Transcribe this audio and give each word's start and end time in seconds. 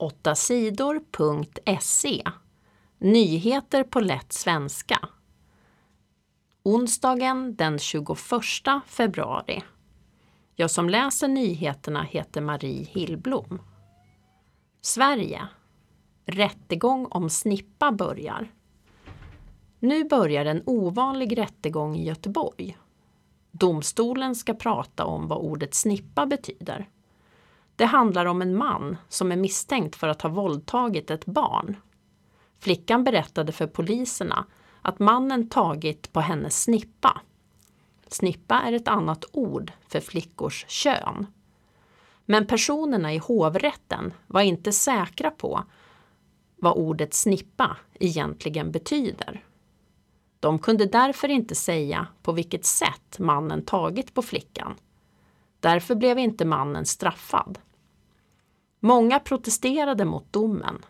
8 0.00 0.34
sidor.se 0.34 2.22
Nyheter 2.98 3.84
på 3.84 4.00
lätt 4.00 4.32
svenska. 4.32 5.08
Onsdagen 6.62 7.56
den 7.56 7.78
21 7.78 8.18
februari. 8.86 9.62
Jag 10.56 10.70
som 10.70 10.88
läser 10.88 11.28
nyheterna 11.28 12.02
heter 12.02 12.40
Marie 12.40 12.84
Hillblom. 12.84 13.62
Sverige. 14.80 15.48
Rättegång 16.24 17.06
om 17.06 17.30
snippa 17.30 17.92
börjar. 17.92 18.52
Nu 19.78 20.04
börjar 20.04 20.44
en 20.44 20.62
ovanlig 20.66 21.38
rättegång 21.38 21.96
i 21.96 22.06
Göteborg. 22.06 22.78
Domstolen 23.50 24.34
ska 24.34 24.54
prata 24.54 25.04
om 25.04 25.28
vad 25.28 25.38
ordet 25.38 25.74
snippa 25.74 26.26
betyder. 26.26 26.88
Det 27.78 27.86
handlar 27.86 28.26
om 28.26 28.42
en 28.42 28.56
man 28.56 28.96
som 29.08 29.32
är 29.32 29.36
misstänkt 29.36 29.96
för 29.96 30.08
att 30.08 30.22
ha 30.22 30.30
våldtagit 30.30 31.10
ett 31.10 31.26
barn. 31.26 31.76
Flickan 32.58 33.04
berättade 33.04 33.52
för 33.52 33.66
poliserna 33.66 34.46
att 34.82 34.98
mannen 34.98 35.48
tagit 35.48 36.12
på 36.12 36.20
hennes 36.20 36.62
snippa. 36.62 37.20
Snippa 38.08 38.60
är 38.60 38.72
ett 38.72 38.88
annat 38.88 39.24
ord 39.32 39.72
för 39.88 40.00
flickors 40.00 40.64
kön. 40.68 41.26
Men 42.24 42.46
personerna 42.46 43.14
i 43.14 43.18
hovrätten 43.18 44.12
var 44.26 44.40
inte 44.40 44.72
säkra 44.72 45.30
på 45.30 45.64
vad 46.56 46.76
ordet 46.76 47.14
snippa 47.14 47.76
egentligen 48.00 48.72
betyder. 48.72 49.44
De 50.40 50.58
kunde 50.58 50.86
därför 50.86 51.28
inte 51.28 51.54
säga 51.54 52.06
på 52.22 52.32
vilket 52.32 52.64
sätt 52.64 53.18
mannen 53.18 53.64
tagit 53.64 54.14
på 54.14 54.22
flickan. 54.22 54.74
Därför 55.60 55.94
blev 55.94 56.18
inte 56.18 56.44
mannen 56.44 56.86
straffad. 56.86 57.58
Många 58.80 59.18
protesterade 59.18 60.04
mot 60.04 60.32
domen. 60.32 60.84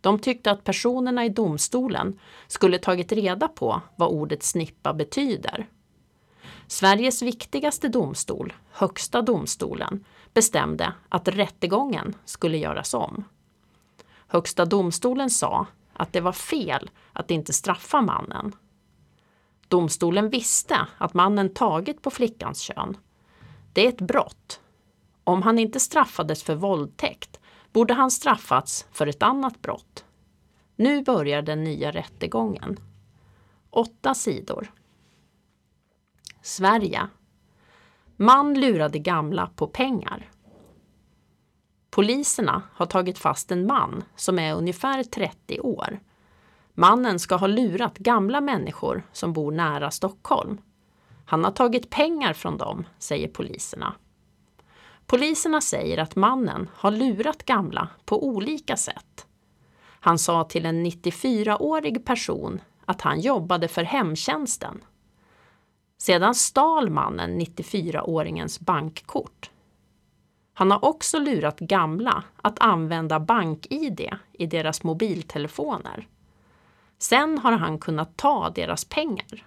De 0.00 0.18
tyckte 0.18 0.50
att 0.50 0.64
personerna 0.64 1.24
i 1.24 1.28
domstolen 1.28 2.18
skulle 2.46 2.78
tagit 2.78 3.12
reda 3.12 3.48
på 3.48 3.80
vad 3.96 4.08
ordet 4.08 4.42
snippa 4.42 4.94
betyder. 4.94 5.68
Sveriges 6.66 7.22
viktigaste 7.22 7.88
domstol, 7.88 8.52
Högsta 8.70 9.22
domstolen, 9.22 10.04
bestämde 10.34 10.92
att 11.08 11.28
rättegången 11.28 12.14
skulle 12.24 12.58
göras 12.58 12.94
om. 12.94 13.24
Högsta 14.26 14.64
domstolen 14.64 15.30
sa 15.30 15.66
att 15.92 16.12
det 16.12 16.20
var 16.20 16.32
fel 16.32 16.90
att 17.12 17.30
inte 17.30 17.52
straffa 17.52 18.00
mannen. 18.00 18.52
Domstolen 19.68 20.30
visste 20.30 20.86
att 20.98 21.14
mannen 21.14 21.54
tagit 21.54 22.02
på 22.02 22.10
flickans 22.10 22.60
kön. 22.60 22.96
Det 23.72 23.84
är 23.84 23.88
ett 23.88 24.00
brott. 24.00 24.60
Om 25.30 25.42
han 25.42 25.58
inte 25.58 25.80
straffades 25.80 26.42
för 26.42 26.54
våldtäkt 26.54 27.40
borde 27.72 27.94
han 27.94 28.10
straffats 28.10 28.86
för 28.92 29.06
ett 29.06 29.22
annat 29.22 29.62
brott. 29.62 30.04
Nu 30.76 31.02
börjar 31.02 31.42
den 31.42 31.64
nya 31.64 31.90
rättegången. 31.90 32.80
Åtta 33.70 34.14
sidor. 34.14 34.72
Sverige. 36.42 37.08
Man 38.16 38.60
lurade 38.60 38.98
gamla 38.98 39.50
på 39.56 39.66
pengar. 39.66 40.30
Poliserna 41.90 42.62
har 42.72 42.86
tagit 42.86 43.18
fast 43.18 43.52
en 43.52 43.66
man 43.66 44.04
som 44.16 44.38
är 44.38 44.54
ungefär 44.54 45.02
30 45.02 45.60
år. 45.60 46.00
Mannen 46.74 47.18
ska 47.18 47.36
ha 47.36 47.46
lurat 47.46 47.98
gamla 47.98 48.40
människor 48.40 49.02
som 49.12 49.32
bor 49.32 49.52
nära 49.52 49.90
Stockholm. 49.90 50.60
Han 51.26 51.44
har 51.44 51.52
tagit 51.52 51.90
pengar 51.90 52.32
från 52.32 52.56
dem, 52.56 52.86
säger 52.98 53.28
poliserna. 53.28 53.94
Poliserna 55.10 55.60
säger 55.60 55.98
att 55.98 56.16
mannen 56.16 56.68
har 56.74 56.90
lurat 56.90 57.42
gamla 57.42 57.88
på 58.04 58.26
olika 58.26 58.76
sätt. 58.76 59.26
Han 59.82 60.18
sa 60.18 60.44
till 60.44 60.66
en 60.66 60.86
94-årig 60.86 62.04
person 62.04 62.60
att 62.84 63.00
han 63.00 63.20
jobbade 63.20 63.68
för 63.68 63.82
hemtjänsten. 63.82 64.84
Sedan 65.98 66.34
stal 66.34 66.90
mannen 66.90 67.40
94-åringens 67.40 68.60
bankkort. 68.60 69.50
Han 70.52 70.70
har 70.70 70.84
också 70.84 71.18
lurat 71.18 71.58
gamla 71.58 72.24
att 72.42 72.58
använda 72.58 73.20
bank-id 73.20 74.08
i 74.32 74.46
deras 74.46 74.82
mobiltelefoner. 74.82 76.08
Sen 76.98 77.38
har 77.38 77.52
han 77.52 77.78
kunnat 77.78 78.16
ta 78.16 78.50
deras 78.50 78.84
pengar. 78.84 79.46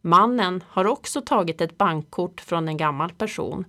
Mannen 0.00 0.64
har 0.68 0.84
också 0.86 1.20
tagit 1.20 1.60
ett 1.60 1.78
bankkort 1.78 2.40
från 2.40 2.68
en 2.68 2.76
gammal 2.76 3.12
person. 3.12 3.64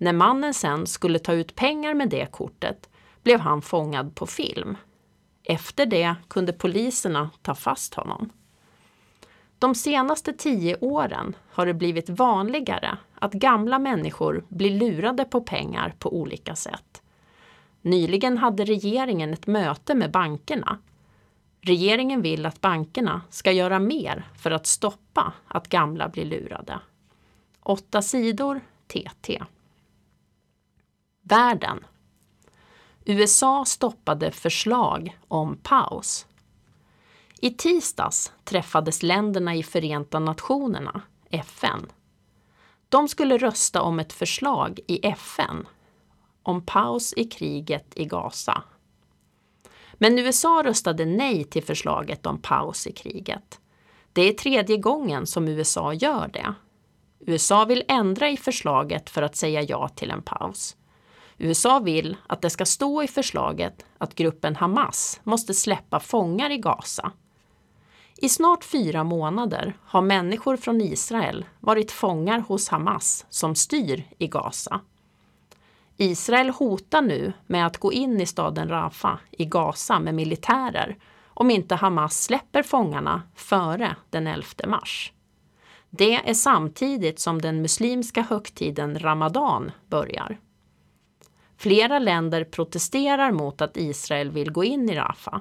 När 0.00 0.12
mannen 0.12 0.54
sen 0.54 0.86
skulle 0.86 1.18
ta 1.18 1.32
ut 1.32 1.54
pengar 1.54 1.94
med 1.94 2.08
det 2.08 2.32
kortet 2.32 2.90
blev 3.22 3.40
han 3.40 3.62
fångad 3.62 4.14
på 4.14 4.26
film. 4.26 4.76
Efter 5.44 5.86
det 5.86 6.14
kunde 6.28 6.52
poliserna 6.52 7.30
ta 7.42 7.54
fast 7.54 7.94
honom. 7.94 8.30
De 9.58 9.74
senaste 9.74 10.32
tio 10.32 10.76
åren 10.80 11.36
har 11.52 11.66
det 11.66 11.74
blivit 11.74 12.08
vanligare 12.08 12.98
att 13.14 13.32
gamla 13.32 13.78
människor 13.78 14.44
blir 14.48 14.70
lurade 14.70 15.24
på 15.24 15.40
pengar 15.40 15.94
på 15.98 16.16
olika 16.16 16.54
sätt. 16.54 17.02
Nyligen 17.82 18.38
hade 18.38 18.64
regeringen 18.64 19.32
ett 19.32 19.46
möte 19.46 19.94
med 19.94 20.10
bankerna. 20.10 20.78
Regeringen 21.60 22.22
vill 22.22 22.46
att 22.46 22.60
bankerna 22.60 23.22
ska 23.30 23.52
göra 23.52 23.78
mer 23.78 24.28
för 24.38 24.50
att 24.50 24.66
stoppa 24.66 25.32
att 25.48 25.68
gamla 25.68 26.08
blir 26.08 26.24
lurade. 26.24 26.80
Åtta 27.62 28.02
sidor 28.02 28.60
TT. 28.86 29.42
Världen. 31.22 31.84
USA 33.04 33.64
stoppade 33.64 34.32
förslag 34.32 35.18
om 35.28 35.56
paus. 35.56 36.26
I 37.40 37.50
tisdags 37.50 38.32
träffades 38.44 39.02
länderna 39.02 39.54
i 39.54 39.62
Förenta 39.62 40.18
Nationerna, 40.18 41.02
FN. 41.30 41.86
De 42.88 43.08
skulle 43.08 43.38
rösta 43.38 43.82
om 43.82 43.98
ett 43.98 44.12
förslag 44.12 44.80
i 44.86 45.06
FN 45.06 45.66
om 46.42 46.66
paus 46.66 47.14
i 47.16 47.24
kriget 47.24 47.92
i 47.96 48.04
Gaza. 48.04 48.62
Men 49.94 50.18
USA 50.18 50.62
röstade 50.64 51.04
nej 51.04 51.44
till 51.44 51.64
förslaget 51.64 52.26
om 52.26 52.42
paus 52.42 52.86
i 52.86 52.92
kriget. 52.92 53.60
Det 54.12 54.22
är 54.22 54.32
tredje 54.32 54.76
gången 54.76 55.26
som 55.26 55.48
USA 55.48 55.92
gör 55.92 56.28
det. 56.28 56.54
USA 57.20 57.64
vill 57.64 57.84
ändra 57.88 58.30
i 58.30 58.36
förslaget 58.36 59.10
för 59.10 59.22
att 59.22 59.36
säga 59.36 59.62
ja 59.62 59.88
till 59.88 60.10
en 60.10 60.22
paus. 60.22 60.76
USA 61.42 61.78
vill 61.78 62.16
att 62.26 62.42
det 62.42 62.50
ska 62.50 62.64
stå 62.64 63.02
i 63.02 63.08
förslaget 63.08 63.86
att 63.98 64.14
gruppen 64.14 64.56
Hamas 64.56 65.20
måste 65.24 65.54
släppa 65.54 66.00
fångar 66.00 66.50
i 66.50 66.58
Gaza. 66.58 67.12
I 68.16 68.28
snart 68.28 68.64
fyra 68.64 69.04
månader 69.04 69.76
har 69.82 70.02
människor 70.02 70.56
från 70.56 70.80
Israel 70.80 71.44
varit 71.60 71.92
fångar 71.92 72.40
hos 72.40 72.68
Hamas 72.68 73.26
som 73.30 73.54
styr 73.54 74.04
i 74.18 74.26
Gaza. 74.26 74.80
Israel 75.96 76.50
hotar 76.50 77.02
nu 77.02 77.32
med 77.46 77.66
att 77.66 77.78
gå 77.78 77.92
in 77.92 78.20
i 78.20 78.26
staden 78.26 78.68
Rafah 78.68 79.18
i 79.30 79.44
Gaza 79.44 79.98
med 79.98 80.14
militärer 80.14 80.96
om 81.26 81.50
inte 81.50 81.74
Hamas 81.74 82.22
släpper 82.22 82.62
fångarna 82.62 83.22
före 83.34 83.96
den 84.10 84.26
11 84.26 84.46
mars. 84.66 85.12
Det 85.90 86.14
är 86.14 86.34
samtidigt 86.34 87.20
som 87.20 87.40
den 87.40 87.62
muslimska 87.62 88.22
högtiden 88.22 88.98
Ramadan 88.98 89.72
börjar. 89.88 90.38
Flera 91.60 91.98
länder 91.98 92.44
protesterar 92.44 93.32
mot 93.32 93.60
att 93.60 93.76
Israel 93.76 94.30
vill 94.30 94.52
gå 94.52 94.64
in 94.64 94.90
i 94.90 94.94
Rafah. 94.94 95.40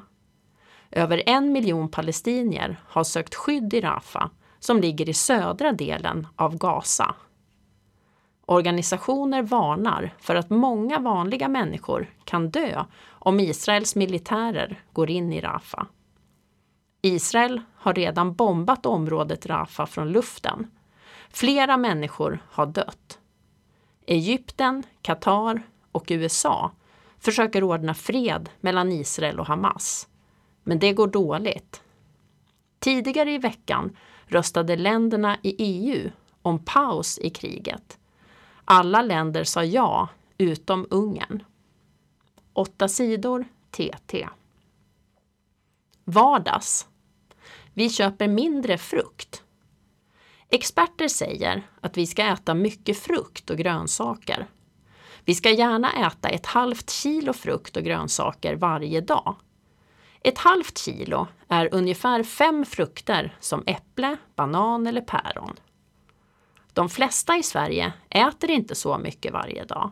Över 0.92 1.24
en 1.26 1.52
miljon 1.52 1.90
palestinier 1.90 2.82
har 2.88 3.04
sökt 3.04 3.36
skydd 3.36 3.74
i 3.74 3.82
Rafah 3.82 4.30
som 4.60 4.82
ligger 4.82 5.10
i 5.10 5.14
södra 5.14 5.72
delen 5.72 6.28
av 6.36 6.58
Gaza. 6.58 7.16
Organisationer 8.46 9.42
varnar 9.42 10.14
för 10.20 10.36
att 10.36 10.50
många 10.50 11.00
vanliga 11.00 11.48
människor 11.48 12.14
kan 12.24 12.50
dö 12.50 12.86
om 13.10 13.40
Israels 13.40 13.96
militärer 13.96 14.84
går 14.94 15.10
in 15.10 15.34
i 15.34 15.42
Rafah. 15.42 15.86
Israel 17.02 17.62
har 17.76 17.94
redan 17.94 18.34
bombat 18.34 18.86
området 18.86 19.46
Rafah 19.46 19.86
från 19.86 20.12
luften. 20.12 20.68
Flera 21.30 21.78
människor 21.78 22.40
har 22.52 22.66
dött. 22.66 23.20
Egypten, 24.06 24.84
Qatar 25.02 25.64
och 25.92 26.06
USA 26.10 26.72
försöker 27.20 27.64
ordna 27.64 27.94
fred 27.94 28.50
mellan 28.62 28.92
Israel 28.92 29.40
och 29.40 29.48
Hamas. 29.48 30.08
Men 30.64 30.80
det 30.80 30.94
går 30.94 31.08
dåligt. 31.08 31.82
Tidigare 32.80 33.32
i 33.32 33.38
veckan 33.38 33.98
röstade 34.26 34.76
länderna 34.76 35.38
i 35.44 35.56
EU 35.58 36.12
om 36.42 36.66
paus 36.66 37.20
i 37.20 37.30
kriget. 37.30 37.98
Alla 38.66 39.02
länder 39.02 39.44
sa 39.44 39.64
ja, 39.64 40.10
utom 40.38 40.88
Ungern. 40.90 41.44
Åtta 42.54 42.88
sidor 42.88 43.46
TT. 43.72 44.30
Vardags. 46.04 46.88
Vi 47.74 47.90
köper 47.90 48.28
mindre 48.28 48.78
frukt. 48.78 49.44
Experter 50.50 51.08
säger 51.08 51.68
att 51.82 51.98
vi 51.98 52.08
ska 52.08 52.24
äta 52.24 52.54
mycket 52.54 52.98
frukt 52.98 53.50
och 53.50 53.58
grönsaker. 53.58 54.48
Vi 55.30 55.36
ska 55.36 55.52
gärna 55.52 56.08
äta 56.08 56.30
ett 56.30 56.46
halvt 56.46 56.90
kilo 56.90 57.34
frukt 57.34 57.78
och 57.78 57.84
grönsaker 57.84 58.56
varje 58.56 59.02
dag. 59.02 59.36
Ett 60.22 60.38
halvt 60.38 60.78
kilo 60.78 61.28
är 61.48 61.74
ungefär 61.74 62.24
fem 62.24 62.66
frukter 62.66 63.38
som 63.40 63.64
äpple, 63.66 64.18
banan 64.36 64.88
eller 64.88 65.02
päron. 65.02 65.56
De 66.74 66.90
flesta 66.90 67.38
i 67.38 67.44
Sverige 67.44 67.94
äter 68.10 68.52
inte 68.52 68.76
så 68.76 68.98
mycket 68.98 69.34
varje 69.34 69.66
dag. 69.66 69.92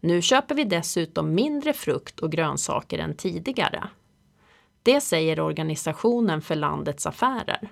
Nu 0.00 0.22
köper 0.22 0.54
vi 0.54 0.64
dessutom 0.64 1.34
mindre 1.34 1.72
frukt 1.72 2.20
och 2.20 2.32
grönsaker 2.32 2.98
än 2.98 3.16
tidigare. 3.16 3.88
Det 4.82 5.00
säger 5.00 5.40
Organisationen 5.40 6.42
för 6.42 6.54
landets 6.54 7.06
affärer. 7.06 7.68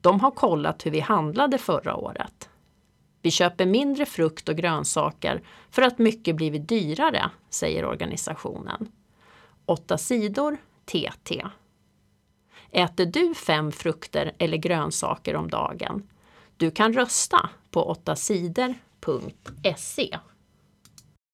De 0.00 0.20
har 0.20 0.30
kollat 0.30 0.86
hur 0.86 0.90
vi 0.90 1.00
handlade 1.00 1.58
förra 1.58 1.96
året. 1.96 2.43
Vi 3.24 3.30
köper 3.30 3.66
mindre 3.66 4.06
frukt 4.06 4.48
och 4.48 4.56
grönsaker 4.56 5.42
för 5.70 5.82
att 5.82 5.98
mycket 5.98 6.36
blivit 6.36 6.68
dyrare, 6.68 7.30
säger 7.50 7.84
organisationen. 7.84 8.88
8 9.66 9.98
sidor 9.98 10.56
TT. 10.84 11.46
Äter 12.70 13.06
du 13.06 13.34
fem 13.34 13.72
frukter 13.72 14.32
eller 14.38 14.56
grönsaker 14.56 15.36
om 15.36 15.50
dagen? 15.50 16.08
Du 16.56 16.70
kan 16.70 16.92
rösta 16.92 17.50
på 17.70 17.96
8sidor.se. 18.04 20.18